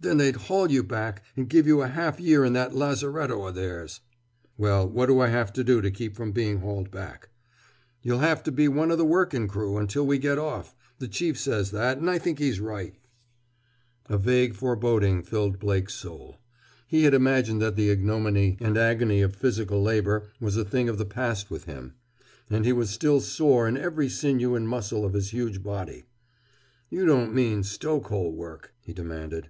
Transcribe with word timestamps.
"Then 0.00 0.18
they'd 0.18 0.36
haul 0.36 0.70
you 0.70 0.84
back 0.84 1.24
and 1.36 1.48
give 1.48 1.66
you 1.66 1.82
a 1.82 1.88
half 1.88 2.20
year 2.20 2.44
in 2.44 2.52
that 2.52 2.72
Lazaretto 2.72 3.48
o' 3.48 3.50
theirs!" 3.50 4.00
"Well, 4.56 4.88
what 4.88 5.06
do 5.06 5.18
I 5.18 5.26
have 5.26 5.52
to 5.54 5.64
do 5.64 5.80
to 5.80 5.90
keep 5.90 6.14
from 6.14 6.30
being 6.30 6.60
hauled 6.60 6.92
back?" 6.92 7.30
"You'll 8.00 8.20
have 8.20 8.44
to 8.44 8.52
be 8.52 8.68
one 8.68 8.92
o' 8.92 8.96
the 8.96 9.04
workin' 9.04 9.48
crew, 9.48 9.76
until 9.76 10.06
we 10.06 10.18
get 10.18 10.38
off. 10.38 10.76
The 11.00 11.08
Chief 11.08 11.36
says 11.36 11.72
that, 11.72 11.98
and 11.98 12.08
I 12.08 12.18
think 12.20 12.38
he's 12.38 12.60
right!" 12.60 12.94
A 14.08 14.16
vague 14.16 14.54
foreboding 14.54 15.24
filled 15.24 15.58
Blake's 15.58 15.94
soul. 15.94 16.38
He 16.86 17.02
had 17.02 17.12
imagined 17.12 17.60
that 17.60 17.74
the 17.74 17.90
ignominy 17.90 18.56
and 18.60 18.78
agony 18.78 19.20
of 19.20 19.34
physical 19.34 19.82
labor 19.82 20.30
was 20.40 20.56
a 20.56 20.64
thing 20.64 20.88
of 20.88 20.98
the 20.98 21.06
past 21.06 21.50
with 21.50 21.64
him. 21.64 21.94
And 22.48 22.64
he 22.64 22.72
was 22.72 22.90
still 22.90 23.20
sore 23.20 23.66
in 23.66 23.76
every 23.76 24.08
sinew 24.08 24.54
and 24.54 24.68
muscle 24.68 25.04
of 25.04 25.14
his 25.14 25.30
huge 25.30 25.60
body. 25.60 26.04
"You 26.88 27.04
don't 27.04 27.34
mean 27.34 27.64
stoke 27.64 28.06
hole 28.06 28.30
work?" 28.32 28.72
he 28.80 28.92
demanded. 28.92 29.48